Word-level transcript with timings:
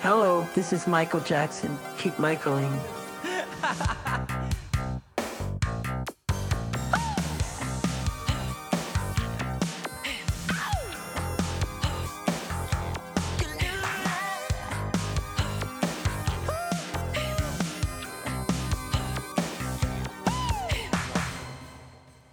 Hello, 0.00 0.46
this 0.54 0.72
is 0.72 0.86
Michael 0.86 1.20
Jackson. 1.20 1.76
Keep 1.98 2.18
Michaeling. 2.18 2.70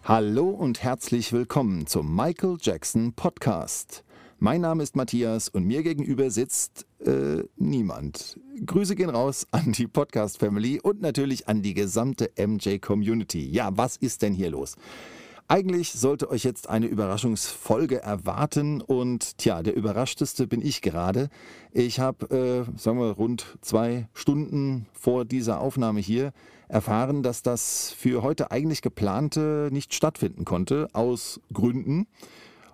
Hallo 0.06 0.50
und 0.50 0.84
herzlich 0.84 1.32
willkommen 1.32 1.88
zum 1.88 2.14
Michael 2.14 2.58
Jackson 2.62 3.14
Podcast. 3.14 4.04
Mein 4.44 4.60
Name 4.60 4.84
ist 4.84 4.98
Matthias 4.98 5.48
und 5.48 5.64
mir 5.64 5.84
gegenüber 5.84 6.30
sitzt 6.30 6.86
äh, 7.00 7.46
niemand. 7.56 8.38
Grüße 8.66 8.94
gehen 8.94 9.10
raus 9.10 9.48
an 9.52 9.72
die 9.72 9.88
Podcast 9.88 10.38
Family 10.38 10.82
und 10.82 11.00
natürlich 11.00 11.48
an 11.48 11.62
die 11.62 11.74
gesamte 11.74 12.30
MJ 12.38 12.80
Community. 12.80 13.50
Ja, 13.50 13.70
was 13.78 13.96
ist 13.96 14.22
denn 14.22 14.34
hier 14.34 14.50
los? 14.50 14.76
Eigentlich 15.48 15.94
sollte 15.94 16.30
euch 16.30 16.44
jetzt 16.44 16.68
eine 16.68 16.88
Überraschungsfolge 16.88 18.02
erwarten 18.02 18.82
und 18.82 19.38
tja, 19.38 19.64
der 19.64 19.78
überraschteste 19.78 20.46
bin 20.46 20.62
ich 20.62 20.82
gerade. 20.82 21.30
Ich 21.72 22.02
habe, 22.02 22.26
äh, 22.76 22.78
sagen 22.78 23.00
wir, 23.00 23.12
rund 23.12 23.46
zwei 23.62 24.10
Stunden 24.14 24.88
vor 24.92 25.24
dieser 25.24 25.62
Aufnahme 25.62 26.02
hier 26.02 26.34
erfahren, 26.68 27.24
dass 27.24 27.44
das 27.44 27.96
für 27.98 28.24
heute 28.24 28.52
eigentlich 28.52 28.82
geplante 28.82 29.70
nicht 29.72 29.94
stattfinden 29.94 30.44
konnte, 30.44 30.90
aus 30.92 31.40
Gründen. 31.54 32.08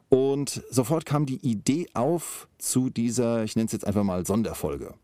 Und 0.09 0.63
sofort 0.71 1.05
kam 1.05 1.25
die 1.25 1.37
Idee 1.37 1.87
auf 1.93 2.47
zu 2.57 2.89
dieser, 2.89 3.43
ich 3.43 3.55
nenne 3.55 3.67
es 3.67 3.71
jetzt 3.71 3.85
einfach 3.85 4.03
mal 4.03 4.25
Sonderfolge. 4.25 4.95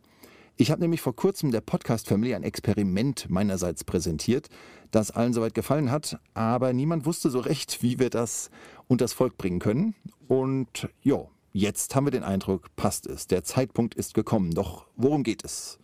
Ich 0.57 0.71
habe 0.71 0.81
nämlich 0.81 1.01
vor 1.01 1.15
kurzem 1.15 1.51
der 1.51 1.61
Podcast 1.61 2.07
Family 2.07 2.33
ein 2.33 2.43
Experiment 2.43 3.29
meinerseits 3.29 3.83
präsentiert, 3.83 4.47
das 4.89 5.11
allen 5.11 5.33
soweit 5.33 5.53
gefallen 5.53 5.91
hat, 5.91 6.17
aber 6.33 6.71
niemand 6.71 7.05
wusste 7.05 7.29
so 7.29 7.39
recht, 7.39 7.83
wie 7.83 7.99
wir 7.99 8.09
das 8.09 8.49
unters 8.87 9.13
Volk 9.13 9.37
bringen 9.37 9.59
können. 9.59 9.95
Und 10.27 10.87
ja, 11.03 11.25
jetzt 11.51 11.93
haben 11.93 12.07
wir 12.07 12.11
den 12.11 12.23
Eindruck, 12.23 12.73
passt 12.77 13.05
es. 13.05 13.27
Der 13.27 13.43
Zeitpunkt 13.43 13.95
ist 13.95 14.13
gekommen. 14.13 14.51
Doch 14.51 14.87
worum 14.95 15.23
geht 15.23 15.43
es? 15.43 15.77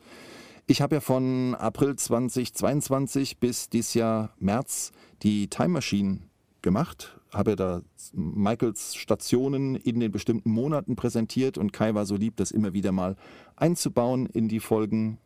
Ich 0.67 0.81
habe 0.81 0.95
ja 0.95 1.01
von 1.01 1.53
April 1.55 1.97
2022 1.97 3.39
bis 3.39 3.69
dieses 3.69 3.93
Jahr 3.93 4.33
März 4.39 4.93
die 5.21 5.49
Time 5.49 5.69
Machine 5.69 6.21
gemacht, 6.61 7.19
habe 7.33 7.55
da 7.55 7.81
Michaels 8.13 8.95
Stationen 8.95 9.75
in 9.75 9.99
den 9.99 10.11
bestimmten 10.11 10.51
Monaten 10.51 10.95
präsentiert 10.95 11.57
und 11.57 11.71
Kai 11.71 11.93
war 11.93 12.05
so 12.05 12.15
lieb, 12.15 12.35
das 12.37 12.51
immer 12.51 12.73
wieder 12.73 12.91
mal 12.91 13.15
einzubauen 13.55 14.25
in 14.25 14.47
die 14.47 14.59
Folgen. 14.59 15.17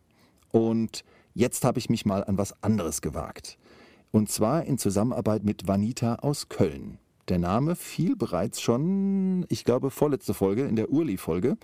Und 0.52 1.04
jetzt 1.34 1.64
habe 1.64 1.78
ich 1.78 1.90
mich 1.90 2.06
mal 2.06 2.24
an 2.24 2.38
was 2.38 2.62
anderes 2.62 3.02
gewagt. 3.02 3.58
Und 4.12 4.30
zwar 4.30 4.64
in 4.64 4.78
Zusammenarbeit 4.78 5.44
mit 5.44 5.66
Vanita 5.66 6.16
aus 6.16 6.48
Köln. 6.48 6.98
Der 7.28 7.38
Name 7.38 7.74
fiel 7.74 8.14
bereits 8.14 8.60
schon, 8.60 9.44
ich 9.48 9.64
glaube, 9.64 9.90
vorletzte 9.90 10.32
Folge, 10.32 10.62
in 10.62 10.76
der 10.76 10.90
Urli-Folge. 10.90 11.56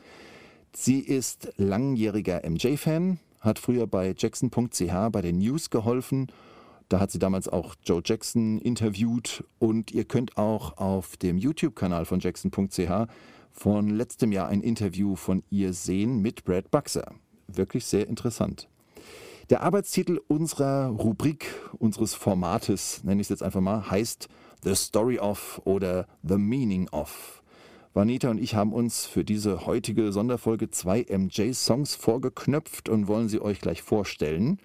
Sie 0.74 0.98
ist 0.98 1.52
langjähriger 1.56 2.42
MJ-Fan, 2.48 3.20
hat 3.40 3.60
früher 3.60 3.86
bei 3.86 4.14
Jackson.ch 4.16 5.10
bei 5.12 5.22
den 5.22 5.38
News 5.38 5.70
geholfen 5.70 6.26
da 6.92 7.00
hat 7.00 7.10
sie 7.10 7.18
damals 7.18 7.48
auch 7.48 7.74
Joe 7.82 8.02
Jackson 8.04 8.58
interviewt 8.58 9.44
und 9.58 9.92
ihr 9.92 10.04
könnt 10.04 10.36
auch 10.36 10.76
auf 10.76 11.16
dem 11.16 11.38
YouTube-Kanal 11.38 12.04
von 12.04 12.20
jackson.ch 12.20 13.08
von 13.50 13.88
letztem 13.88 14.30
Jahr 14.30 14.48
ein 14.48 14.60
Interview 14.60 15.16
von 15.16 15.42
ihr 15.48 15.72
sehen 15.72 16.20
mit 16.20 16.44
Brad 16.44 16.70
Buxer. 16.70 17.14
Wirklich 17.48 17.86
sehr 17.86 18.06
interessant. 18.08 18.68
Der 19.48 19.62
Arbeitstitel 19.62 20.20
unserer 20.28 20.88
Rubrik, 20.88 21.54
unseres 21.78 22.12
Formates, 22.12 23.02
nenne 23.04 23.22
ich 23.22 23.26
es 23.26 23.30
jetzt 23.30 23.42
einfach 23.42 23.62
mal, 23.62 23.90
heißt 23.90 24.28
The 24.62 24.74
Story 24.74 25.18
of 25.18 25.62
oder 25.64 26.06
The 26.22 26.36
Meaning 26.36 26.90
of. 26.90 27.42
Vanita 27.94 28.30
und 28.30 28.38
ich 28.38 28.54
haben 28.54 28.74
uns 28.74 29.06
für 29.06 29.24
diese 29.24 29.64
heutige 29.64 30.12
Sonderfolge 30.12 30.70
zwei 30.70 31.06
MJ-Songs 31.08 31.94
vorgeknöpft 31.94 32.90
und 32.90 33.08
wollen 33.08 33.30
sie 33.30 33.40
euch 33.40 33.60
gleich 33.60 33.80
vorstellen. 33.80 34.58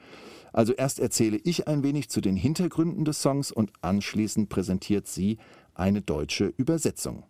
Also 0.57 0.73
erst 0.73 0.99
erzähle 0.99 1.37
ich 1.43 1.67
ein 1.67 1.83
wenig 1.83 2.09
zu 2.09 2.19
den 2.19 2.35
Hintergründen 2.35 3.05
des 3.05 3.21
Songs 3.21 3.51
und 3.51 3.71
anschließend 3.81 4.49
präsentiert 4.49 5.07
sie 5.07 5.37
eine 5.75 6.01
deutsche 6.01 6.51
Übersetzung. 6.57 7.25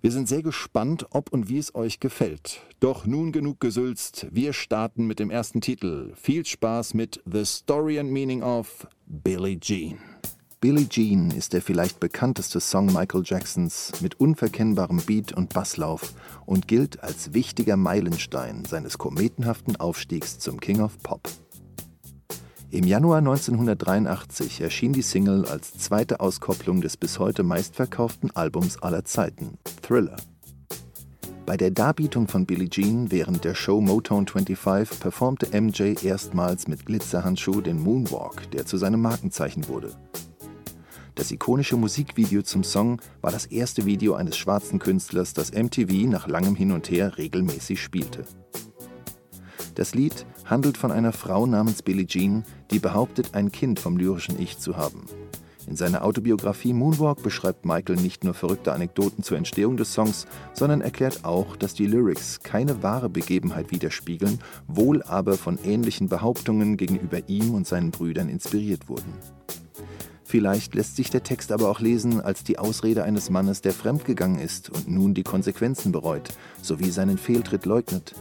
Wir 0.00 0.10
sind 0.10 0.28
sehr 0.28 0.42
gespannt, 0.42 1.04
ob 1.10 1.30
und 1.30 1.50
wie 1.50 1.58
es 1.58 1.74
euch 1.74 2.00
gefällt. 2.00 2.62
Doch 2.80 3.04
nun 3.04 3.32
genug 3.32 3.60
gesülzt. 3.60 4.28
Wir 4.30 4.54
starten 4.54 5.06
mit 5.06 5.18
dem 5.18 5.30
ersten 5.30 5.60
Titel. 5.60 6.14
Viel 6.14 6.46
Spaß 6.46 6.94
mit 6.94 7.22
The 7.30 7.44
Story 7.44 7.98
and 7.98 8.10
Meaning 8.10 8.42
of 8.42 8.86
Billie 9.04 9.60
Jean. 9.60 9.98
Billie 10.58 10.88
Jean 10.88 11.32
ist 11.32 11.52
der 11.52 11.60
vielleicht 11.60 12.00
bekannteste 12.00 12.60
Song 12.60 12.86
Michael 12.86 13.24
Jacksons 13.26 13.92
mit 14.00 14.18
unverkennbarem 14.18 15.02
Beat 15.04 15.34
und 15.34 15.52
Basslauf 15.52 16.14
und 16.46 16.66
gilt 16.66 17.02
als 17.02 17.34
wichtiger 17.34 17.76
Meilenstein 17.76 18.64
seines 18.64 18.96
kometenhaften 18.96 19.76
Aufstiegs 19.76 20.38
zum 20.38 20.58
King 20.60 20.80
of 20.80 20.96
Pop. 21.02 21.28
Im 22.74 22.88
Januar 22.88 23.18
1983 23.18 24.60
erschien 24.60 24.92
die 24.92 25.02
Single 25.02 25.44
als 25.44 25.78
zweite 25.78 26.18
Auskopplung 26.18 26.80
des 26.80 26.96
bis 26.96 27.20
heute 27.20 27.44
meistverkauften 27.44 28.34
Albums 28.34 28.82
aller 28.82 29.04
Zeiten, 29.04 29.58
Thriller. 29.80 30.16
Bei 31.46 31.56
der 31.56 31.70
Darbietung 31.70 32.26
von 32.26 32.46
Billie 32.46 32.68
Jean 32.68 33.12
während 33.12 33.44
der 33.44 33.54
Show 33.54 33.80
Motown 33.80 34.26
25 34.26 34.98
performte 34.98 35.60
MJ 35.60 36.04
erstmals 36.04 36.66
mit 36.66 36.84
Glitzerhandschuh 36.84 37.60
den 37.60 37.78
Moonwalk, 37.78 38.50
der 38.50 38.66
zu 38.66 38.76
seinem 38.76 39.02
Markenzeichen 39.02 39.68
wurde. 39.68 39.92
Das 41.14 41.30
ikonische 41.30 41.76
Musikvideo 41.76 42.42
zum 42.42 42.64
Song 42.64 43.00
war 43.20 43.30
das 43.30 43.46
erste 43.46 43.86
Video 43.86 44.14
eines 44.14 44.36
schwarzen 44.36 44.80
Künstlers, 44.80 45.32
das 45.32 45.52
MTV 45.52 46.08
nach 46.08 46.26
langem 46.26 46.56
Hin 46.56 46.72
und 46.72 46.90
Her 46.90 47.18
regelmäßig 47.18 47.80
spielte. 47.80 48.24
Das 49.74 49.94
Lied 49.94 50.24
handelt 50.44 50.76
von 50.76 50.92
einer 50.92 51.12
Frau 51.12 51.46
namens 51.46 51.82
Billie 51.82 52.06
Jean, 52.06 52.44
die 52.70 52.78
behauptet, 52.78 53.34
ein 53.34 53.50
Kind 53.50 53.80
vom 53.80 53.96
lyrischen 53.96 54.40
Ich 54.40 54.58
zu 54.58 54.76
haben. 54.76 55.06
In 55.66 55.76
seiner 55.76 56.04
Autobiografie 56.04 56.72
Moonwalk 56.72 57.22
beschreibt 57.22 57.64
Michael 57.64 57.96
nicht 57.96 58.22
nur 58.22 58.34
verrückte 58.34 58.72
Anekdoten 58.72 59.24
zur 59.24 59.38
Entstehung 59.38 59.76
des 59.76 59.92
Songs, 59.92 60.26
sondern 60.52 60.80
erklärt 60.80 61.24
auch, 61.24 61.56
dass 61.56 61.74
die 61.74 61.86
Lyrics 61.86 62.40
keine 62.40 62.82
wahre 62.82 63.08
Begebenheit 63.08 63.72
widerspiegeln, 63.72 64.38
wohl 64.68 65.02
aber 65.02 65.36
von 65.36 65.58
ähnlichen 65.64 66.08
Behauptungen 66.08 66.76
gegenüber 66.76 67.28
ihm 67.28 67.54
und 67.54 67.66
seinen 67.66 67.90
Brüdern 67.90 68.28
inspiriert 68.28 68.88
wurden. 68.88 69.12
Vielleicht 70.22 70.74
lässt 70.74 70.96
sich 70.96 71.10
der 71.10 71.22
Text 71.22 71.50
aber 71.50 71.68
auch 71.68 71.80
lesen 71.80 72.20
als 72.20 72.44
die 72.44 72.58
Ausrede 72.58 73.04
eines 73.04 73.30
Mannes, 73.30 73.60
der 73.60 73.72
fremdgegangen 73.72 74.38
ist 74.38 74.70
und 74.70 74.88
nun 74.88 75.14
die 75.14 75.22
Konsequenzen 75.22 75.92
bereut, 75.92 76.30
sowie 76.60 76.90
seinen 76.90 77.18
Fehltritt 77.18 77.66
leugnet. 77.66 78.14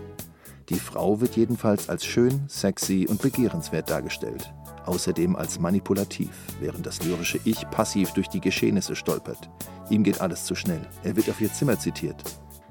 Die 0.70 0.80
Frau 0.80 1.20
wird 1.20 1.36
jedenfalls 1.36 1.90
als 1.90 2.06
schön, 2.06 2.44
sexy 2.48 3.06
und 3.10 3.22
begehrenswert 3.22 3.90
dargestellt. 3.90 4.54
Außerdem 4.86 5.36
als 5.36 5.60
manipulativ, 5.60 6.30
während 6.60 6.86
das 6.86 7.04
lyrische 7.04 7.40
Ich 7.44 7.70
passiv 7.70 8.12
durch 8.12 8.30
die 8.30 8.40
Geschehnisse 8.40 8.96
stolpert. 8.96 9.50
Ihm 9.90 10.04
geht 10.04 10.22
alles 10.22 10.46
zu 10.46 10.56
schnell. 10.56 10.82
Er 11.04 11.16
wird 11.16 11.30
auf 11.30 11.42
ihr 11.42 11.52
Zimmer 11.52 11.80
zitiert. 11.80 12.24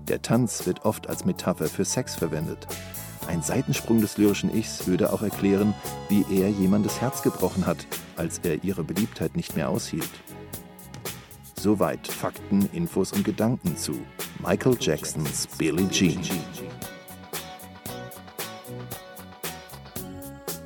Der 0.09 0.23
Tanz 0.23 0.67
wird 0.67 0.85
oft 0.85 1.09
als 1.09 1.25
Metapher 1.25 1.67
für 1.67 1.85
Sex 1.85 2.15
verwendet. 2.15 2.67
Ein 3.29 3.43
Seitensprung 3.43 4.01
des 4.01 4.19
lyrischen 4.19 4.55
Ichs 4.55 4.87
würde 4.87 5.13
auch 5.13 5.23
erklären, 5.23 5.75
wie 6.09 6.25
er 6.31 6.49
jemandes 6.49 7.01
Herz 7.01 7.23
gebrochen 7.23 7.67
hat, 7.67 7.87
als 8.17 8.39
er 8.39 8.65
ihre 8.65 8.85
Beliebtheit 8.85 9.37
nicht 9.37 9.55
mehr 9.55 9.69
aushielt. 9.69 10.11
Soweit 11.55 12.09
Fakten, 12.09 12.69
Infos 12.73 13.13
und 13.13 13.25
Gedanken 13.25 13.77
zu 13.77 13.93
Michael 14.41 14.77
Jacksons 14.81 15.47
Billie 15.57 15.89
Jean. 15.91 16.21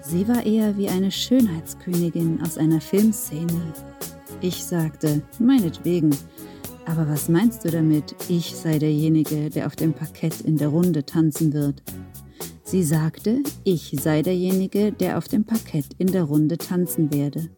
Sie 0.09 0.29
war 0.29 0.47
eher 0.47 0.77
wie 0.79 0.89
eine 0.89 1.11
Schönheitskönigin 1.11 2.41
aus 2.41 2.59
einer 2.59 2.81
Filmszene. 2.81 3.73
Ich 4.41 4.63
sagte, 4.63 5.21
meinetwegen. 5.41 6.11
Aber 6.85 7.09
was 7.09 7.29
meinst 7.29 7.65
du 7.65 7.71
damit, 7.71 8.15
ich 8.29 8.55
sei 8.55 8.79
derjenige, 8.79 9.51
der 9.51 9.67
auf 9.67 9.75
dem 9.75 9.93
Parkett 9.93 10.43
in 10.43 10.59
der 10.59 10.69
Runde 10.69 11.05
tanzen 11.05 11.53
wird? 11.53 11.83
Sie 12.63 12.85
sagte, 12.85 13.43
ich 13.65 13.97
sei 14.01 14.23
derjenige, 14.23 14.93
der 14.93 15.19
auf 15.19 15.27
dem 15.27 15.45
Parkett 15.45 15.87
in 15.99 16.13
der 16.13 16.23
Runde 16.23 16.57
tanzen 16.57 17.13
werde. 17.13 17.51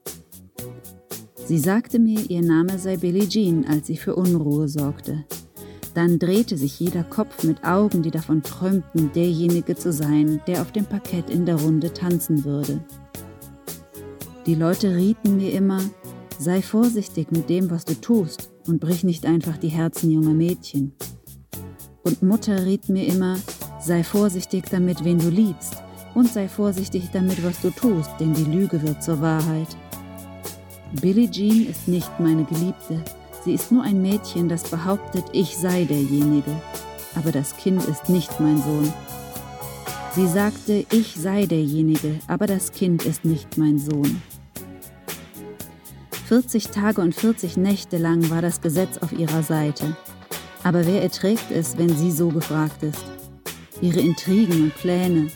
Sie 1.45 1.59
sagte 1.59 1.99
mir, 1.99 2.31
ihr 2.31 2.43
Name 2.43 2.79
sei 2.79 2.97
Billie 2.97 3.29
Jean, 3.29 3.67
als 3.67 3.89
sie 3.89 3.99
für 3.99 4.17
Unruhe 4.17 4.69
sorgte. 4.69 5.27
Dann 5.95 6.19
drehte 6.19 6.57
sich 6.57 6.79
jeder 6.79 7.03
Kopf 7.03 7.45
mit 7.45 7.65
Augen, 7.65 8.03
die 8.03 8.11
davon 8.11 8.43
träumten, 8.43 9.11
derjenige 9.13 9.77
zu 9.77 9.93
sein, 9.93 10.41
der 10.47 10.63
auf 10.63 10.73
dem 10.73 10.85
Parkett 10.85 11.31
in 11.31 11.47
der 11.47 11.57
Runde 11.57 11.93
tanzen 11.93 12.45
würde. 12.45 12.81
Die 14.47 14.55
Leute 14.55 14.95
rieten 14.95 15.37
mir 15.37 15.53
immer, 15.53 15.81
sei 16.39 16.63
vorsichtig 16.63 17.31
mit 17.33 17.51
dem, 17.51 17.71
was 17.71 17.85
du 17.85 17.95
tust 17.95 18.51
und 18.67 18.81
brich 18.81 19.05
nicht 19.05 19.27
einfach 19.27 19.57
die 19.57 19.69
Herzen 19.69 20.11
junger 20.11 20.35
Mädchen. 20.35 20.93
Und 22.03 22.23
Mutter 22.23 22.65
riet 22.65 22.89
mir 22.89 23.07
immer, 23.07 23.37
Sei 23.81 24.03
vorsichtig 24.03 24.65
damit, 24.71 25.05
wen 25.05 25.19
du 25.19 25.29
liebst, 25.29 25.77
und 26.15 26.29
sei 26.29 26.49
vorsichtig 26.49 27.11
damit, 27.13 27.43
was 27.45 27.61
du 27.61 27.71
tust, 27.71 28.11
denn 28.19 28.35
die 28.35 28.45
Lüge 28.45 28.83
wird 28.83 29.03
zur 29.03 29.21
Wahrheit. 29.21 29.69
Billie 31.01 31.31
Jean 31.31 31.67
ist 31.67 31.87
nicht 31.87 32.11
meine 32.19 32.45
Geliebte. 32.45 33.03
Sie 33.45 33.55
ist 33.55 33.73
nur 33.73 33.83
ein 33.83 34.03
Mädchen, 34.03 34.49
das 34.49 34.65
behauptet, 34.65 35.25
ich 35.33 35.57
sei 35.57 35.85
derjenige. 35.85 36.61
Aber 37.15 37.33
das 37.33 37.57
Kind 37.57 37.85
ist 37.85 38.09
nicht 38.09 38.41
mein 38.41 38.59
Sohn. 38.59 38.93
Sie 40.15 40.27
sagte, 40.27 40.85
ich 40.91 41.15
sei 41.17 41.47
derjenige, 41.47 42.19
aber 42.27 42.47
das 42.47 42.73
Kind 42.73 43.05
ist 43.05 43.25
nicht 43.25 43.57
mein 43.57 43.79
Sohn. 43.79 44.21
40 46.27 46.69
Tage 46.69 47.01
und 47.01 47.15
40 47.15 47.57
Nächte 47.57 47.97
lang 47.97 48.29
war 48.29 48.43
das 48.43 48.61
Gesetz 48.61 48.99
auf 48.99 49.13
ihrer 49.13 49.43
Seite. 49.43 49.97
Aber 50.65 50.87
wer 50.87 51.03
erträgt 51.03 51.51
es, 51.51 51.79
wenn 51.79 51.97
sie 51.97 52.11
so 52.11 52.29
gefragt 52.29 52.83
ist? 52.83 53.05
Ihre 53.81 54.01
Intrigen 54.01 54.65
und 54.65 54.75
Pläne, 54.75 55.29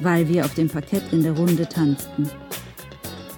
weil 0.00 0.26
wir 0.28 0.44
auf 0.44 0.54
dem 0.54 0.68
Parkett 0.68 1.12
in 1.12 1.22
der 1.22 1.36
Runde 1.36 1.68
tanzten. 1.68 2.28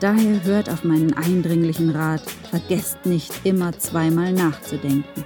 Daher 0.00 0.44
hört 0.44 0.70
auf 0.70 0.84
meinen 0.84 1.12
eindringlichen 1.12 1.90
Rat, 1.90 2.22
vergesst 2.52 3.06
nicht 3.06 3.32
immer 3.44 3.72
zweimal 3.78 4.30
nachzudenken. 4.30 5.24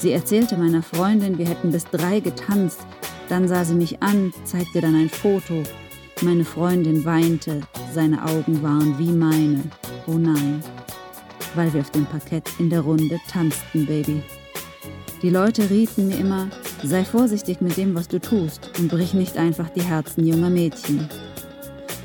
Sie 0.00 0.10
erzählte 0.10 0.56
meiner 0.56 0.82
Freundin, 0.82 1.38
wir 1.38 1.46
hätten 1.46 1.70
bis 1.70 1.84
drei 1.84 2.18
getanzt, 2.18 2.80
dann 3.28 3.46
sah 3.46 3.64
sie 3.64 3.76
mich 3.76 4.02
an, 4.02 4.34
zeigte 4.42 4.80
dann 4.80 4.96
ein 4.96 5.08
Foto. 5.08 5.62
Meine 6.20 6.44
Freundin 6.44 7.04
weinte, 7.04 7.60
seine 7.92 8.24
Augen 8.24 8.60
waren 8.60 8.98
wie 8.98 9.12
meine. 9.12 9.62
Oh 10.08 10.18
nein, 10.18 10.64
weil 11.54 11.72
wir 11.72 11.82
auf 11.82 11.92
dem 11.92 12.06
Parkett 12.06 12.50
in 12.58 12.70
der 12.70 12.80
Runde 12.80 13.20
tanzten, 13.30 13.86
Baby. 13.86 14.20
Die 15.22 15.30
Leute 15.30 15.70
rieten 15.70 16.08
mir 16.08 16.18
immer, 16.18 16.48
sei 16.82 17.04
vorsichtig 17.04 17.60
mit 17.60 17.76
dem, 17.76 17.94
was 17.94 18.08
du 18.08 18.20
tust 18.20 18.68
und 18.80 18.88
brich 18.88 19.14
nicht 19.14 19.36
einfach 19.36 19.70
die 19.70 19.82
Herzen 19.82 20.26
junger 20.26 20.50
Mädchen. 20.50 21.08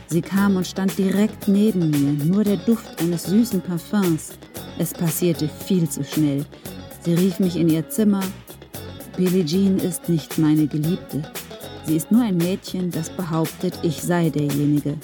Sie 0.09 0.21
kam 0.21 0.55
und 0.55 0.65
stand 0.65 0.97
direkt 0.97 1.47
neben 1.47 1.91
mir, 1.91 2.25
nur 2.25 2.43
der 2.43 2.57
Duft 2.57 2.99
eines 2.99 3.25
süßen 3.25 3.61
Parfums. 3.61 4.31
Es 4.79 4.91
passierte 4.91 5.47
viel 5.47 5.87
zu 5.87 6.03
schnell. 6.03 6.45
Sie 7.05 7.13
rief 7.13 7.39
mich 7.39 7.55
in 7.55 7.69
ihr 7.69 7.87
Zimmer. 7.89 8.23
Billie 9.15 9.45
Jean 9.45 9.77
ist 9.77 10.09
nicht 10.09 10.39
meine 10.39 10.65
Geliebte. 10.65 11.21
Sie 11.85 11.95
ist 11.95 12.11
nur 12.11 12.23
ein 12.23 12.37
Mädchen, 12.37 12.89
das 12.89 13.11
behauptet, 13.11 13.77
ich 13.83 14.01
sei 14.01 14.29
derjenige. 14.29 14.97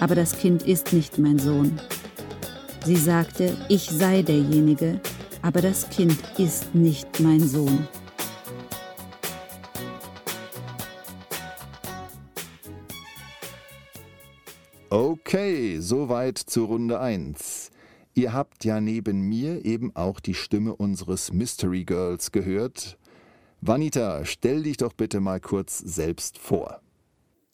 Aber 0.00 0.14
das 0.14 0.36
Kind 0.36 0.62
ist 0.64 0.92
nicht 0.92 1.16
mein 1.18 1.38
Sohn. 1.38 1.80
Sie 2.84 2.96
sagte, 2.96 3.56
ich 3.68 3.88
sei 3.90 4.20
derjenige, 4.20 5.00
aber 5.40 5.62
das 5.62 5.88
Kind 5.88 6.18
ist 6.36 6.74
nicht 6.74 7.20
mein 7.20 7.40
Sohn. 7.40 7.88
Soweit 15.86 16.36
zur 16.38 16.66
Runde 16.66 16.98
1. 16.98 17.70
Ihr 18.14 18.32
habt 18.32 18.64
ja 18.64 18.80
neben 18.80 19.20
mir 19.20 19.64
eben 19.64 19.94
auch 19.94 20.18
die 20.20 20.34
Stimme 20.34 20.74
unseres 20.74 21.32
Mystery 21.32 21.84
Girls 21.84 22.32
gehört. 22.32 22.98
Vanita, 23.60 24.24
stell 24.24 24.64
dich 24.64 24.78
doch 24.78 24.92
bitte 24.92 25.20
mal 25.20 25.40
kurz 25.40 25.78
selbst 25.78 26.38
vor. 26.38 26.80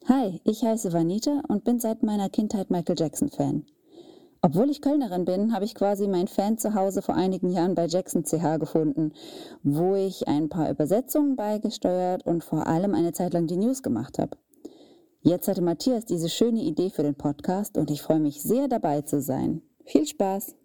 Hi, 0.09 0.41
ich 0.45 0.63
heiße 0.63 0.93
Vanita 0.93 1.43
und 1.49 1.65
bin 1.65 1.79
seit 1.79 2.03
meiner 2.03 2.31
Kindheit 2.31 2.71
Michael 2.71 2.97
Jackson-Fan. 2.99 3.67
Obwohl 4.41 4.71
ich 4.71 4.81
Kölnerin 4.81 5.25
bin, 5.25 5.53
habe 5.53 5.65
ich 5.65 5.75
quasi 5.75 6.09
mein 6.09 6.27
Fan 6.27 6.59
zu 6.59 6.75
Hause 6.75 7.03
vor 7.03 7.15
einigen 7.15 7.51
Jahren 7.51 7.75
bei 7.75 7.87
Jackson 7.87 8.25
CH 8.25 8.59
gefunden, 8.59 9.13
wo 9.63 9.95
ich 9.95 10.27
ein 10.27 10.49
paar 10.49 10.71
Übersetzungen 10.71 11.37
beigesteuert 11.37 12.27
und 12.27 12.43
vor 12.43 12.67
allem 12.67 12.95
eine 12.95 13.13
Zeit 13.13 13.35
lang 13.35 13.47
die 13.47 13.57
News 13.57 13.83
gemacht 13.83 14.19
habe. 14.19 14.37
Jetzt 15.25 15.47
hatte 15.47 15.63
Matthias 15.63 16.05
diese 16.05 16.29
schöne 16.29 16.61
Idee 16.63 16.91
für 16.91 17.05
den 17.05 17.15
Podcast 17.15 17.79
und 17.79 17.93
ich 17.93 18.03
freue 18.03 18.19
mich 18.19 18.43
sehr 18.43 18.67
dabei 18.67 19.03
zu 19.03 19.21
sein. 19.21 19.63
Viel 19.85 20.05
Spaß! 20.05 20.57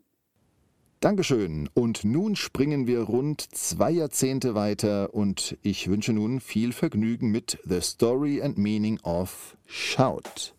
Dankeschön. 0.99 1.69
Und 1.75 2.03
nun 2.03 2.35
springen 2.35 2.87
wir 2.87 3.01
rund 3.01 3.41
zwei 3.55 3.91
Jahrzehnte 3.91 4.55
weiter 4.55 5.13
und 5.13 5.55
ich 5.61 5.87
wünsche 5.87 6.11
nun 6.11 6.39
viel 6.39 6.73
Vergnügen 6.73 7.29
mit 7.29 7.59
The 7.65 7.81
Story 7.81 8.41
and 8.41 8.57
Meaning 8.57 8.99
of 9.03 9.55
Shout. 9.67 10.55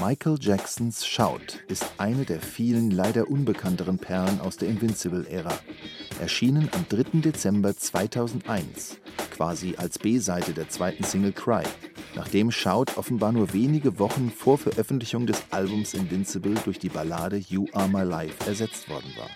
Michael 0.00 0.36
Jacksons 0.40 1.06
Shout 1.06 1.60
ist 1.68 1.86
eine 1.98 2.24
der 2.24 2.40
vielen 2.40 2.90
leider 2.90 3.30
unbekannteren 3.30 3.98
Perlen 3.98 4.40
aus 4.40 4.56
der 4.56 4.68
Invincible-Ära. 4.68 5.56
Erschienen 6.20 6.68
am 6.72 6.84
3. 6.88 7.20
Dezember 7.20 7.76
2001, 7.76 8.96
quasi 9.30 9.76
als 9.76 10.00
B-Seite 10.00 10.54
der 10.54 10.68
zweiten 10.68 11.04
Single 11.04 11.32
Cry, 11.32 11.62
nachdem 12.16 12.50
Shout 12.50 12.96
offenbar 12.96 13.30
nur 13.30 13.52
wenige 13.52 13.98
Wochen 13.98 14.32
vor 14.34 14.58
Veröffentlichung 14.58 15.26
des 15.26 15.44
Albums 15.50 15.94
Invincible 15.94 16.54
durch 16.64 16.78
die 16.78 16.88
Ballade 16.88 17.36
You 17.36 17.66
Are 17.72 17.88
My 17.88 18.02
Life 18.02 18.48
ersetzt 18.48 18.88
worden 18.88 19.12
war. 19.16 19.28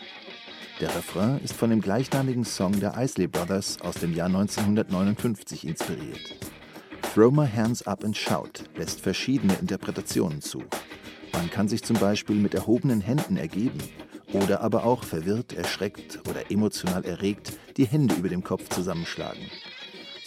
Der 0.81 0.88
Refrain 0.88 1.41
ist 1.44 1.53
von 1.53 1.69
dem 1.69 1.82
gleichnamigen 1.82 2.44
Song 2.44 2.81
der 2.81 2.94
Isley 2.97 3.27
Brothers 3.27 3.81
aus 3.82 3.97
dem 3.97 4.15
Jahr 4.15 4.29
1959 4.29 5.67
inspiriert. 5.67 6.35
Throw 7.15 7.31
My 7.31 7.47
Hands 7.47 7.87
Up 7.87 8.03
and 8.03 8.17
Shout 8.17 8.65
lässt 8.77 9.00
verschiedene 9.00 9.55
Interpretationen 9.55 10.41
zu. 10.41 10.62
Man 11.35 11.50
kann 11.50 11.69
sich 11.69 11.82
zum 11.82 11.99
Beispiel 11.99 12.37
mit 12.37 12.55
erhobenen 12.55 13.03
Händen 13.03 13.37
ergeben 13.37 13.79
oder 14.32 14.62
aber 14.62 14.85
auch 14.85 15.05
verwirrt, 15.05 15.53
erschreckt 15.53 16.21
oder 16.29 16.50
emotional 16.50 17.05
erregt 17.05 17.53
die 17.77 17.87
Hände 17.87 18.15
über 18.15 18.29
dem 18.29 18.43
Kopf 18.43 18.69
zusammenschlagen. 18.71 19.50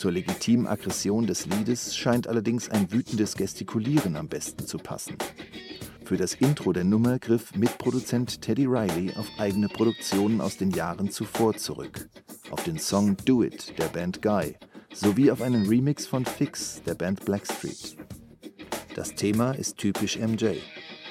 Zur 0.04 0.12
legitimen 0.12 0.68
Aggression 0.68 1.28
des 1.28 1.46
Liedes 1.46 1.96
scheint 1.96 2.28
allerdings 2.28 2.68
ein 2.68 2.92
wütendes 2.92 3.38
Gestikulieren 3.38 4.18
am 4.18 4.28
besten 4.28 4.68
zu 4.68 4.78
passen. 4.78 5.16
Für 6.04 6.18
das 6.18 6.34
Intro 6.34 6.74
der 6.74 6.84
Nummer 6.84 7.20
griff 7.20 7.56
Mitproduzent 7.56 8.42
Teddy 8.42 8.66
Riley 8.66 9.14
auf 9.16 9.28
eigene 9.38 9.70
Produktionen 9.70 10.42
aus 10.42 10.58
den 10.58 10.72
Jahren 10.72 11.10
zuvor 11.10 11.56
zurück. 11.56 12.10
Auf 12.52 12.66
den 12.66 12.80
Song 12.80 13.16
Do 13.24 13.44
It 13.44 13.80
der 13.80 13.86
Band 13.86 14.22
Guy 14.22 14.58
sowie 14.94 15.32
auf 15.32 15.42
einen 15.42 15.68
Remix 15.68 16.06
von 16.06 16.26
Fix 16.26 16.82
der 16.86 16.96
Band 16.96 17.24
Blackstreet. 17.24 17.96
Das 18.96 19.16
Thema 19.16 19.54
ist 19.54 19.78
typisch 19.78 20.20
MJ. 20.20 20.58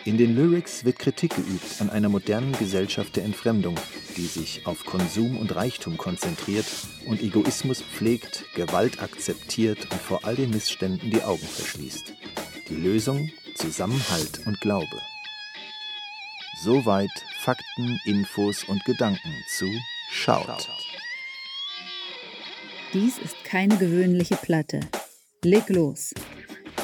In 0.05 0.19
den 0.19 0.35
Lyrics 0.35 0.85
wird 0.85 0.99
Kritik 0.99 1.37
geübt 1.37 1.81
an 1.81 1.89
einer 1.89 2.09
modernen 2.09 2.53
Gesellschaft 2.59 3.15
der 3.15 3.25
Entfremdung, 3.25 3.77
die 4.17 4.27
sich 4.27 4.67
auf 4.67 4.85
Konsum 4.85 5.39
und 5.39 5.55
Reichtum 5.55 5.97
konzentriert 5.97 6.67
und 7.07 7.23
Egoismus 7.23 7.83
pflegt, 7.83 8.45
Gewalt 8.57 9.01
akzeptiert 9.01 9.79
und 9.93 10.01
vor 10.01 10.25
all 10.25 10.35
den 10.35 10.51
Missständen 10.51 11.11
die 11.11 11.23
Augen 11.23 11.47
verschließt. 11.47 12.15
Die 12.69 12.75
Lösung 12.75 13.31
Zusammenhalt 13.55 14.41
und 14.45 14.61
Glaube. 14.61 15.01
Soweit 16.65 17.11
Fakten, 17.45 18.01
Infos 18.05 18.65
und 18.65 18.85
Gedanken 18.85 19.35
zu 19.57 19.67
Schaut. 20.11 20.69
Dies 22.93 23.19
ist 23.19 23.45
keine 23.45 23.77
gewöhnliche 23.79 24.37
Platte. 24.37 24.81
Leg 25.45 25.69
los. 25.69 26.13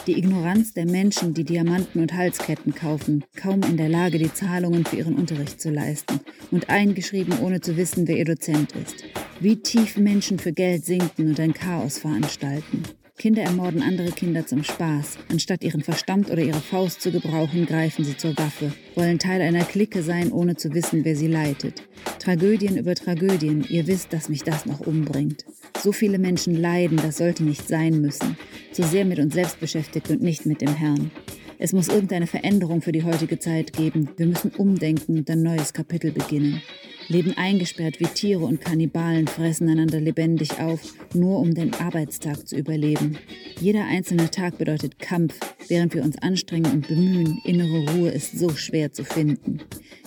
Die 0.09 0.17
Ignoranz 0.17 0.73
der 0.73 0.87
Menschen, 0.87 1.35
die 1.35 1.45
Diamanten 1.45 2.01
und 2.01 2.15
Halsketten 2.15 2.75
kaufen, 2.75 3.25
kaum 3.37 3.61
in 3.61 3.77
der 3.77 3.91
Lage, 3.91 4.17
die 4.17 4.33
Zahlungen 4.33 4.87
für 4.87 4.97
ihren 4.97 5.17
Unterricht 5.17 5.61
zu 5.61 5.69
leisten 5.69 6.21
und 6.51 6.71
eingeschrieben, 6.71 7.39
ohne 7.41 7.61
zu 7.61 7.77
wissen, 7.77 8.09
wer 8.09 8.17
ihr 8.17 8.25
Dozent 8.25 8.73
ist. 8.73 9.05
Wie 9.39 9.57
tief 9.57 9.99
Menschen 9.99 10.39
für 10.39 10.55
Geld 10.55 10.87
sinken 10.87 11.29
und 11.29 11.39
ein 11.39 11.53
Chaos 11.53 11.99
veranstalten. 11.99 12.85
Kinder 13.19 13.43
ermorden 13.43 13.83
andere 13.83 14.11
Kinder 14.11 14.47
zum 14.47 14.65
Spaß. 14.65 15.19
Anstatt 15.31 15.63
ihren 15.63 15.83
Verstand 15.83 16.31
oder 16.31 16.41
ihre 16.41 16.61
Faust 16.61 17.03
zu 17.03 17.13
gebrauchen, 17.13 17.67
greifen 17.67 18.03
sie 18.03 18.17
zur 18.17 18.35
Waffe, 18.39 18.73
wollen 18.95 19.19
Teil 19.19 19.43
einer 19.43 19.65
Clique 19.67 20.03
sein, 20.03 20.33
ohne 20.33 20.57
zu 20.57 20.73
wissen, 20.73 21.05
wer 21.05 21.17
sie 21.17 21.27
leitet. 21.27 21.83
Tragödien 22.19 22.79
über 22.79 22.95
Tragödien, 22.95 23.67
ihr 23.69 23.87
wisst, 23.87 24.15
dass 24.15 24.31
mich 24.31 24.43
das 24.43 24.65
noch 24.65 24.81
umbringt. 24.81 25.45
So 25.81 25.93
viele 25.93 26.19
Menschen 26.19 26.55
leiden, 26.55 26.99
das 26.99 27.19
sollte 27.19 27.45
nicht 27.45 27.69
sein 27.69 28.01
müssen. 28.01 28.37
Zu 28.73 28.83
sehr 28.83 29.05
mit 29.05 29.19
uns 29.19 29.35
selbst 29.35 29.61
beschäftigt 29.61 30.11
und 30.11 30.21
nicht 30.21 30.47
mit 30.47 30.61
dem 30.61 30.75
Herrn. 30.75 31.11
Es 31.59 31.73
muss 31.73 31.89
irgendeine 31.89 32.27
Veränderung 32.27 32.83
für 32.83 32.93
die 32.93 33.05
heutige 33.05 33.39
Zeit 33.39 33.73
geben. 33.73 34.11
Wir 34.17 34.27
müssen 34.27 34.51
umdenken 34.51 35.19
und 35.19 35.31
ein 35.31 35.43
neues 35.43 35.73
Kapitel 35.73 36.13
beginnen 36.13 36.63
leben 37.09 37.35
eingesperrt 37.37 38.01
wie 38.01 38.07
Tiere 38.07 38.45
und 38.45 38.61
Kannibalen, 38.61 39.27
fressen 39.27 39.69
einander 39.69 40.01
lebendig 40.01 40.61
auf, 40.61 40.81
nur 41.15 41.39
um 41.41 41.55
den 41.55 41.75
Arbeitstag 41.75 42.47
zu 42.47 42.57
überleben. 42.57 43.19
Jeder 43.61 43.87
einzelne 43.87 44.31
Tag 44.31 44.59
bedeutet 44.59 44.99
Kampf, 44.99 45.39
während 45.69 45.95
wir 45.95 46.05
uns 46.05 46.19
anstrengen 46.19 46.71
und 46.71 46.89
bemühen. 46.89 47.41
Innere 47.45 47.91
Ruhe 47.93 48.11
ist 48.11 48.39
so 48.39 48.51
schwer 48.51 48.93
zu 48.93 49.05
finden. 49.05 49.61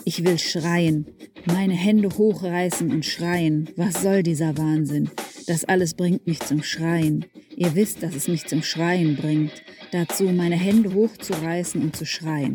Ich 0.05 0.23
will 0.23 0.37
schreien, 0.37 1.07
meine 1.45 1.73
Hände 1.73 2.09
hochreißen 2.09 2.91
und 2.91 3.05
schreien. 3.05 3.69
Was 3.75 4.01
soll 4.01 4.23
dieser 4.23 4.57
Wahnsinn? 4.57 5.09
Das 5.47 5.65
alles 5.65 5.93
bringt 5.93 6.27
mich 6.27 6.39
zum 6.39 6.63
Schreien. 6.63 7.25
Ihr 7.55 7.75
wisst, 7.75 8.03
dass 8.03 8.15
es 8.15 8.27
mich 8.27 8.45
zum 8.45 8.63
Schreien 8.63 9.15
bringt. 9.15 9.63
Dazu 9.91 10.23
meine 10.23 10.55
Hände 10.55 10.93
hochzureißen 10.93 11.81
und 11.81 11.95
zu 11.95 12.05
schreien. 12.05 12.53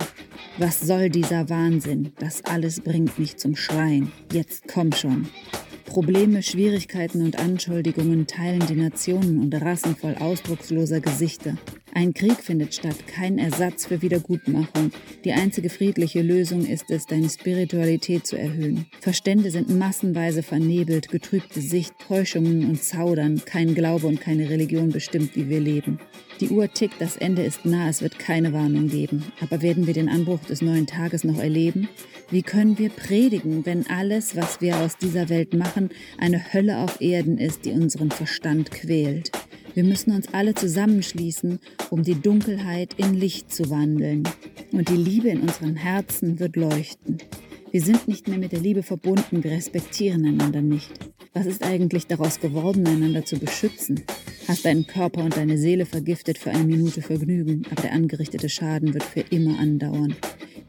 Was 0.59 0.81
soll 0.81 1.11
dieser 1.11 1.49
Wahnsinn? 1.50 2.12
Das 2.19 2.45
alles 2.45 2.81
bringt 2.81 3.19
mich 3.19 3.37
zum 3.37 3.57
Schreien. 3.57 4.12
Jetzt 4.33 4.64
komm 4.69 4.93
schon. 4.93 5.28
Probleme, 5.85 6.43
Schwierigkeiten 6.43 7.23
und 7.23 7.38
Anschuldigungen 7.38 8.26
teilen 8.26 8.64
die 8.69 8.75
Nationen 8.75 9.40
und 9.40 9.55
Rassen 9.55 9.97
voll 9.97 10.14
ausdrucksloser 10.19 11.00
Gesichter. 11.00 11.57
Ein 11.97 12.12
Krieg 12.12 12.45
findet 12.45 12.75
statt, 12.75 13.07
kein 13.07 13.38
Ersatz 13.38 13.87
für 13.87 14.03
Wiedergutmachung. 14.03 14.91
Die 15.25 15.33
einzige 15.33 15.71
friedliche 15.71 16.21
Lösung 16.21 16.67
ist 16.67 16.91
es, 16.91 17.07
deine 17.07 17.31
Spiritualität 17.31 18.26
zu 18.26 18.37
erhöhen. 18.37 18.85
Verstände 19.00 19.50
sind 19.50 19.71
massenweise 19.71 20.43
vernebelt, 20.43 21.09
getrübte 21.09 21.62
Sicht, 21.62 21.95
Täuschungen 22.07 22.69
und 22.69 22.83
Zaudern. 22.83 23.41
Kein 23.47 23.75
Glaube 23.75 24.09
und 24.09 24.21
keine 24.21 24.50
Religion 24.50 24.91
bestimmt, 24.91 25.37
wie 25.37 25.49
wir 25.49 25.59
leben. 25.59 25.99
Die 26.41 26.50
Uhr 26.50 26.71
tickt, 26.71 27.00
das 27.00 27.17
Ende 27.17 27.43
ist 27.43 27.65
nah, 27.65 27.88
es 27.88 28.03
wird 28.03 28.19
keine 28.19 28.53
Warnung 28.53 28.88
geben. 28.88 29.25
Aber 29.41 29.62
werden 29.62 29.87
wir 29.87 29.95
den 29.95 30.11
Anbruch 30.11 30.41
des 30.41 30.61
neuen 30.61 30.87
Tages 30.87 31.25
noch 31.25 31.38
erleben? 31.38 31.88
Wie 32.31 32.43
können 32.43 32.79
wir 32.79 32.91
predigen, 32.91 33.65
wenn 33.65 33.87
alles, 33.87 34.37
was 34.37 34.61
wir 34.61 34.76
aus 34.76 34.99
dieser 34.99 35.31
Welt 35.31 35.55
machen, 35.55 35.88
eine 36.19 36.53
Hölle 36.53 36.76
auf 36.76 37.00
Erden 37.00 37.38
ist, 37.38 37.65
die 37.65 37.71
unseren 37.71 38.11
Verstand 38.11 38.71
quält? 38.71 39.33
Wir 39.76 39.85
müssen 39.85 40.12
uns 40.12 40.33
alle 40.33 40.54
zusammenschließen, 40.54 41.61
um 41.90 42.02
die 42.02 42.18
Dunkelheit 42.18 42.95
in 42.97 43.12
Licht 43.12 43.52
zu 43.52 43.68
wandeln. 43.68 44.23
Und 44.73 44.88
die 44.88 44.97
Liebe 44.97 45.28
in 45.28 45.42
unseren 45.42 45.76
Herzen 45.76 46.40
wird 46.40 46.56
leuchten. 46.56 47.18
Wir 47.73 47.83
sind 47.83 48.09
nicht 48.09 48.26
mehr 48.26 48.38
mit 48.38 48.52
der 48.52 48.61
Liebe 48.61 48.83
verbunden, 48.83 49.45
wir 49.45 49.50
respektieren 49.50 50.25
einander 50.25 50.62
nicht. 50.62 50.90
Was 51.35 51.45
ist 51.45 51.62
eigentlich 51.62 52.06
daraus 52.06 52.40
geworden, 52.40 52.87
einander 52.87 53.26
zu 53.26 53.38
beschützen? 53.38 54.02
Hast 54.49 54.64
deinen 54.64 54.87
Körper 54.87 55.23
und 55.23 55.37
deine 55.37 55.59
Seele 55.59 55.85
vergiftet 55.85 56.38
für 56.38 56.52
eine 56.52 56.64
Minute 56.64 57.02
Vergnügen, 57.02 57.66
aber 57.71 57.83
der 57.83 57.92
angerichtete 57.92 58.49
Schaden 58.49 58.95
wird 58.95 59.04
für 59.04 59.21
immer 59.28 59.59
andauern. 59.59 60.16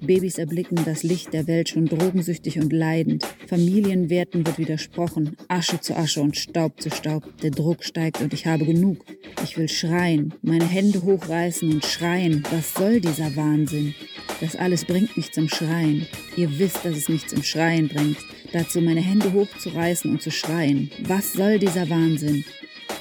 Babys 0.01 0.37
erblicken 0.37 0.79
das 0.85 1.03
Licht 1.03 1.33
der 1.33 1.47
Welt 1.47 1.69
schon 1.69 1.85
drogensüchtig 1.85 2.59
und 2.59 2.71
leidend. 2.71 3.25
Familienwerten 3.47 4.45
wird 4.45 4.57
widersprochen. 4.57 5.35
Asche 5.47 5.81
zu 5.81 5.95
Asche 5.95 6.21
und 6.21 6.37
Staub 6.37 6.79
zu 6.79 6.89
Staub. 6.89 7.23
Der 7.41 7.51
Druck 7.51 7.83
steigt 7.83 8.21
und 8.21 8.33
ich 8.33 8.45
habe 8.45 8.65
genug. 8.65 9.03
Ich 9.43 9.57
will 9.57 9.67
schreien, 9.67 10.33
meine 10.41 10.67
Hände 10.67 11.01
hochreißen 11.01 11.71
und 11.71 11.85
schreien. 11.85 12.43
Was 12.51 12.73
soll 12.73 13.01
dieser 13.01 13.35
Wahnsinn? 13.35 13.95
Das 14.39 14.55
alles 14.55 14.85
bringt 14.85 15.17
mich 15.17 15.31
zum 15.31 15.49
Schreien. 15.49 16.05
Ihr 16.35 16.59
wisst, 16.59 16.85
dass 16.85 16.95
es 16.95 17.09
mich 17.09 17.27
zum 17.27 17.41
Schreien 17.43 17.87
bringt. 17.87 18.17
Dazu 18.53 18.81
meine 18.81 19.01
Hände 19.01 19.33
hochzureißen 19.33 20.11
und 20.11 20.21
zu 20.21 20.31
schreien. 20.31 20.91
Was 21.03 21.33
soll 21.33 21.59
dieser 21.59 21.89
Wahnsinn? 21.89 22.45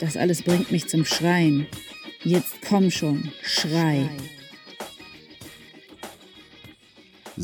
Das 0.00 0.16
alles 0.16 0.42
bringt 0.42 0.72
mich 0.72 0.88
zum 0.88 1.04
Schreien. 1.04 1.66
Jetzt 2.24 2.56
komm 2.66 2.90
schon, 2.90 3.30
schrei. 3.42 4.08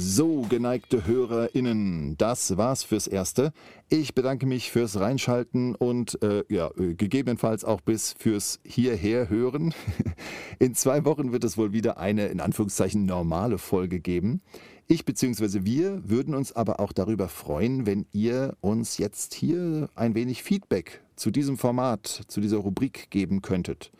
So, 0.05 0.43
geneigte 0.49 1.07
HörerInnen, 1.07 2.17
das 2.19 2.57
war's 2.57 2.83
fürs 2.83 3.07
Erste. 3.07 3.53
Ich 3.89 4.17
bedanke 4.17 4.47
mich 4.47 4.73
fürs 4.73 4.99
Reinschalten 4.99 5.77
und 5.77 6.21
äh, 6.23 6.43
ja, 6.49 6.73
äh, 6.77 6.95
gegebenenfalls 6.95 7.65
auch 7.65 7.81
bis 7.81 8.13
fürs 8.19 8.59
Hierher 8.65 9.31
hören. 9.31 9.73
In 10.59 10.75
zwei 10.75 11.05
Wochen 11.05 11.31
wird 11.31 11.45
es 11.45 11.57
wohl 11.57 11.73
wieder 11.73 11.99
eine 11.99 12.27
in 12.27 12.41
Anführungszeichen 12.41 13.07
normale 13.07 13.59
Folge 13.59 14.01
geben. 14.01 14.43
Ich 14.89 15.05
bzw. 15.05 15.61
wir 15.63 16.03
würden 16.05 16.35
uns 16.35 16.51
aber 16.51 16.81
auch 16.81 16.93
darüber 16.93 17.29
freuen, 17.29 17.87
wenn 17.87 18.05
ihr 18.13 18.57
uns 18.61 18.99
jetzt 18.99 19.35
hier 19.35 19.89
ein 19.95 20.17
wenig 20.17 20.43
Feedback 20.43 21.01
zu 21.15 21.31
diesem 21.31 21.57
Format, 21.57 22.25
zu 22.27 22.41
dieser 22.41 22.59
Rubrik 22.59 23.09
geben 23.11 23.41
könntet. 23.41 23.93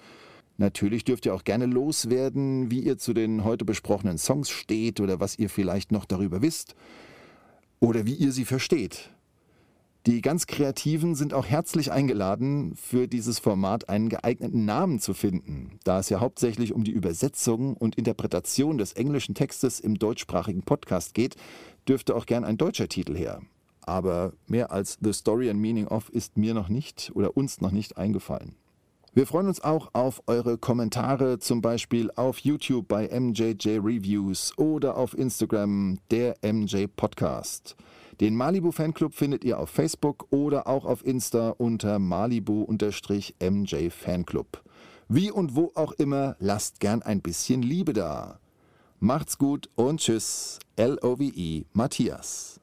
Natürlich 0.63 1.03
dürft 1.03 1.27
ihr 1.27 1.35
auch 1.35 1.43
gerne 1.43 1.67
loswerden, 1.67 2.71
wie 2.71 2.79
ihr 2.79 2.97
zu 2.97 3.15
den 3.15 3.43
heute 3.43 3.65
besprochenen 3.65 4.17
Songs 4.17 4.49
steht 4.49 5.01
oder 5.01 5.19
was 5.19 5.37
ihr 5.37 5.51
vielleicht 5.51 5.91
noch 5.91 6.05
darüber 6.05 6.41
wisst 6.41 6.77
oder 7.81 8.07
wie 8.07 8.15
ihr 8.15 8.31
sie 8.31 8.45
versteht. 8.45 9.11
Die 10.07 10.21
ganz 10.21 10.47
Kreativen 10.47 11.17
sind 11.17 11.35
auch 11.35 11.47
herzlich 11.47 11.91
eingeladen, 11.91 12.77
für 12.77 13.09
dieses 13.09 13.41
Format 13.41 13.89
einen 13.89 14.09
geeigneten 14.09 14.65
Namen 14.65 15.01
zu 15.01 15.15
finden, 15.15 15.81
da 15.83 15.99
es 15.99 16.11
ja 16.11 16.21
hauptsächlich 16.21 16.73
um 16.73 16.85
die 16.85 16.93
Übersetzung 16.93 17.77
und 17.77 17.97
Interpretation 17.97 18.79
des 18.79 18.93
englischen 18.93 19.35
Textes 19.35 19.81
im 19.81 19.99
deutschsprachigen 19.99 20.63
Podcast 20.63 21.15
geht, 21.15 21.35
dürfte 21.89 22.15
auch 22.15 22.25
gern 22.25 22.45
ein 22.45 22.57
deutscher 22.57 22.87
Titel 22.87 23.17
her. 23.17 23.43
Aber 23.81 24.33
mehr 24.47 24.71
als 24.71 24.97
The 25.01 25.13
Story 25.13 25.51
and 25.51 25.59
Meaning 25.59 25.89
of 25.89 26.09
ist 26.11 26.37
mir 26.37 26.55
noch 26.55 26.69
nicht 26.69 27.11
oder 27.15 27.37
uns 27.37 27.61
noch 27.61 27.73
nicht 27.73 27.97
eingefallen. 27.97 28.55
Wir 29.15 29.27
freuen 29.27 29.47
uns 29.47 29.63
auch 29.63 29.91
auf 29.93 30.23
eure 30.27 30.57
Kommentare, 30.57 31.39
zum 31.39 31.61
Beispiel 31.61 32.11
auf 32.17 32.39
YouTube 32.39 32.89
bei 32.89 33.09
MJJ 33.09 33.77
Reviews 33.77 34.57
oder 34.57 34.97
auf 34.97 35.13
Instagram 35.19 35.99
der 36.11 36.37
MJ 36.43 36.87
Podcast. 36.87 37.77
Den 38.23 38.35
Malibu 38.35 38.73
Fanclub 38.73 39.15
findet 39.15 39.45
ihr 39.45 39.59
auf 39.59 39.69
Facebook 39.69 40.29
oder 40.31 40.67
auch 40.67 40.87
auf 40.87 41.05
Insta 41.05 41.51
unter 41.51 41.99
Malibu-MJ 41.99 43.91
Fanclub. 43.91 44.63
Wie 45.09 45.31
und 45.31 45.57
wo 45.57 45.73
auch 45.75 45.93
immer, 45.93 46.37
lasst 46.39 46.81
gern 46.81 47.03
ein 47.03 47.21
bisschen 47.21 47.61
Liebe 47.61 47.93
da. 47.93 48.39
Macht's 48.99 49.37
gut 49.37 49.69
und 49.75 50.01
tschüss. 50.01 50.59
L-O-V-E 50.77 51.65
Matthias. 51.75 52.62